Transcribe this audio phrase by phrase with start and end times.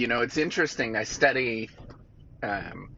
[0.00, 0.96] you know, it's interesting.
[0.96, 1.70] I study
[2.42, 2.88] um,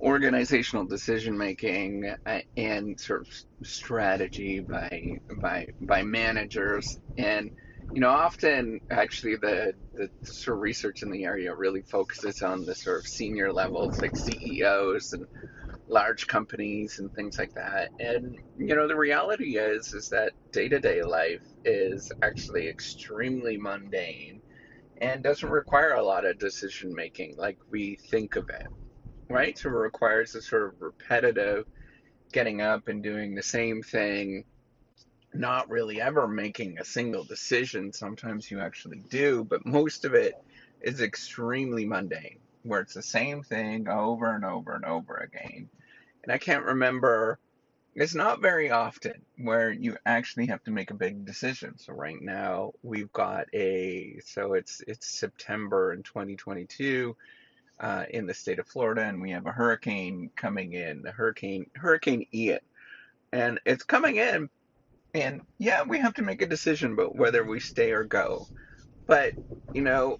[0.00, 3.28] organizational decision making uh, and sort of
[3.64, 7.50] strategy by by by managers, and
[7.94, 12.64] you know, often actually the the sort of research in the area really focuses on
[12.64, 15.26] the sort of senior levels, like CEOs and
[15.88, 17.90] large companies and things like that.
[18.00, 24.37] And you know, the reality is is that day-to-day life is actually extremely mundane
[25.00, 28.66] and doesn't require a lot of decision making like we think of it.
[29.28, 29.56] Right?
[29.58, 31.66] So it requires a sort of repetitive
[32.32, 34.44] getting up and doing the same thing,
[35.34, 37.92] not really ever making a single decision.
[37.92, 40.34] Sometimes you actually do, but most of it
[40.80, 45.68] is extremely mundane, where it's the same thing over and over and over again
[46.28, 47.38] and I can't remember.
[47.98, 51.76] It's not very often where you actually have to make a big decision.
[51.78, 57.16] So right now we've got a so it's it's September in 2022
[57.80, 61.66] uh, in the state of Florida, and we have a hurricane coming in, the hurricane
[61.74, 62.60] Hurricane Ian,
[63.32, 64.48] and it's coming in,
[65.14, 68.48] and yeah, we have to make a decision about whether we stay or go.
[69.08, 69.32] But
[69.72, 70.18] you know,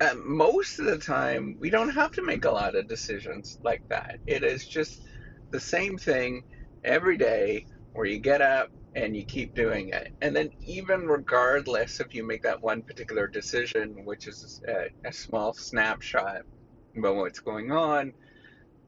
[0.00, 3.82] uh, most of the time, we don't have to make a lot of decisions like
[3.90, 4.20] that.
[4.26, 5.02] It is just
[5.50, 6.42] the same thing
[6.84, 10.08] every day where you get up and you keep doing it.
[10.20, 15.12] And then, even regardless if you make that one particular decision, which is a, a
[15.12, 16.42] small snapshot
[16.96, 18.12] about what's going on,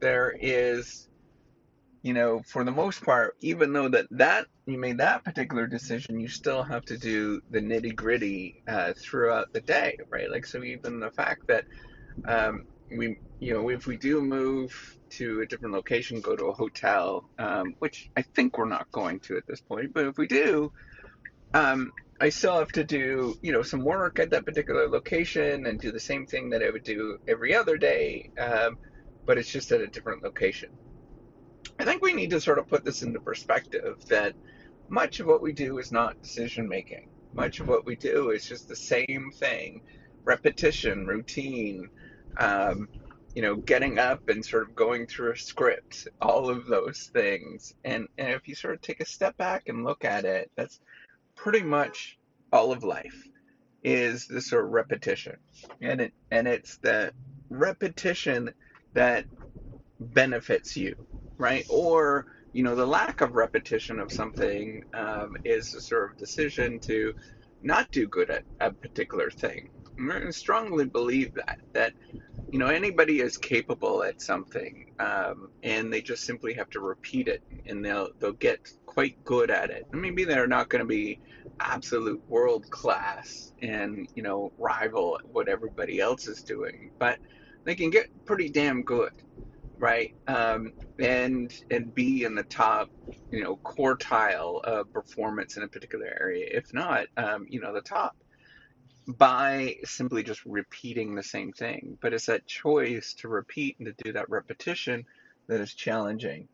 [0.01, 1.07] there is
[2.03, 6.19] you know, for the most part, even though that that you made that particular decision,
[6.19, 10.29] you still have to do the nitty gritty uh, throughout the day, right?
[10.31, 11.65] Like so, even the fact that
[12.27, 12.63] um,
[12.97, 14.71] we, you know, if we do move
[15.17, 19.19] to a different location, go to a hotel, um, which I think we're not going
[19.21, 20.71] to at this point, but if we do,
[21.53, 25.79] um, I still have to do, you know, some work at that particular location and
[25.79, 28.77] do the same thing that I would do every other day, um,
[29.25, 30.69] but it's just at a different location.
[31.79, 34.33] I think we need to sort of put this into perspective that
[34.89, 37.09] much of what we do is not decision making.
[37.33, 39.81] Much of what we do is just the same thing
[40.23, 41.89] repetition, routine,
[42.37, 42.87] um,
[43.35, 47.73] you know, getting up and sort of going through a script, all of those things.
[47.83, 50.79] And, and if you sort of take a step back and look at it, that's
[51.37, 52.17] pretty much
[52.51, 53.29] all of life
[53.83, 55.35] is this sort of repetition.
[55.81, 57.13] And it and it's the
[57.49, 58.51] repetition
[58.93, 59.25] that
[59.99, 60.93] benefits you
[61.39, 61.65] right?
[61.69, 66.79] Or you know, the lack of repetition of something um, is a sort of decision
[66.81, 67.13] to
[67.61, 69.69] not do good at a particular thing.
[69.99, 71.93] I strongly believe that that
[72.53, 77.27] you know anybody is capable at something, um, and they just simply have to repeat
[77.27, 79.87] it, and they'll they'll get quite good at it.
[79.91, 81.19] Maybe they're not going to be
[81.59, 87.17] absolute world class and you know rival what everybody else is doing, but
[87.63, 89.11] they can get pretty damn good
[89.79, 90.13] right?
[90.27, 92.89] Um, and and be in the top,
[93.31, 96.47] you know, quartile of performance in a particular area.
[96.51, 98.15] If not, um, you know, the top
[99.07, 101.97] by simply just repeating the same thing.
[102.01, 105.05] But it's that choice to repeat and to do that repetition
[105.47, 106.47] that is challenging.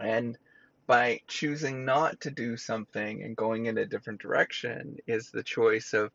[0.00, 0.38] And
[0.86, 5.94] by choosing not to do something and going in a different direction is the choice
[5.94, 6.10] of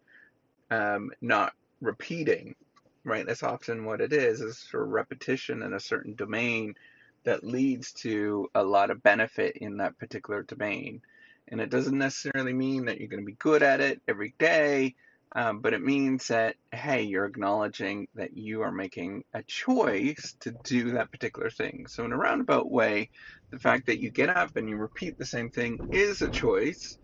[0.70, 2.56] um, not repeating
[3.04, 3.26] right?
[3.26, 6.76] That's often what it is, is for repetition in a certain domain
[7.24, 11.02] that leads to a lot of benefit in that particular domain.
[11.48, 14.96] And it doesn't necessarily mean that you're going to be good at it every day,
[15.36, 20.52] um, but it means that, hey, you're acknowledging that you are making a choice to
[20.64, 21.86] do that particular thing.
[21.88, 23.10] So, in a roundabout way,
[23.52, 26.98] the fact that you get up and you repeat the same thing is a choice,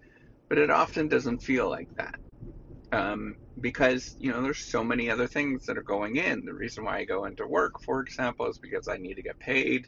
[0.50, 2.16] but it often doesn't feel like that
[2.91, 6.46] um, because you know there's so many other things that are going in.
[6.46, 9.40] The reason why I go into work, for example, is because I need to get
[9.40, 9.88] paid,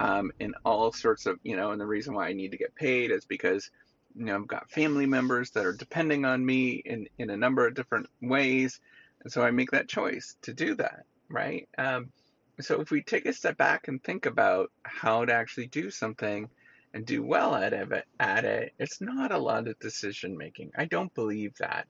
[0.00, 2.74] um, and all sorts of you know, and the reason why I need to get
[2.76, 3.70] paid is because
[4.16, 7.66] you know I've got family members that are depending on me in in a number
[7.66, 8.80] of different ways,
[9.22, 11.68] and so I make that choice to do that, right?
[11.78, 12.12] Um,
[12.60, 16.48] so if we take a step back and think about how to actually do something
[16.92, 20.72] and do well at it, at it, it's not a lot of decision making.
[20.76, 21.86] I don't believe that.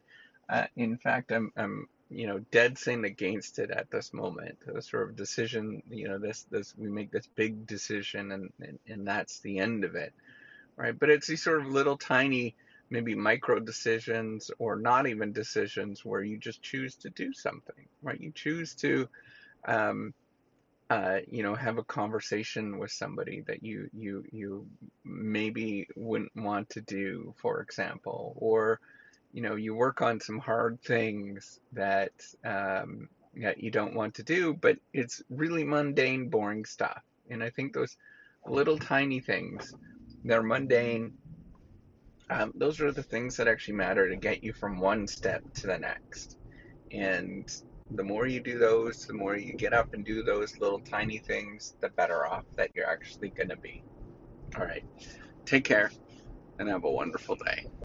[0.49, 4.59] Uh, in fact, I'm, I'm, you know, dead saying against it at this moment.
[4.67, 8.79] The sort of decision, you know, this, this, we make this big decision and, and,
[8.89, 10.13] and that's the end of it,
[10.81, 10.99] right?
[10.99, 12.57] But it's these sort of little tiny,
[12.89, 18.19] maybe micro decisions or not even decisions where you just choose to do something, right?
[18.19, 19.07] You choose to,
[19.67, 20.15] um,
[20.89, 24.67] uh, you know, have a conversation with somebody that you you you
[25.05, 28.81] maybe wouldn't want to do, for example, or
[29.33, 32.13] you know, you work on some hard things that
[32.45, 37.03] um, that you don't want to do, but it's really mundane, boring stuff.
[37.31, 37.97] And I think those
[38.47, 39.73] little tiny things,
[40.25, 41.15] they're mundane.
[42.29, 45.67] Um, those are the things that actually matter to get you from one step to
[45.67, 46.37] the next.
[46.93, 47.49] And
[47.91, 51.19] the more you do those, the more you get up and do those little tiny
[51.19, 53.83] things, the better off that you're actually going to be.
[54.57, 54.85] All right.
[55.45, 55.91] Take care
[56.59, 57.71] and have a wonderful day.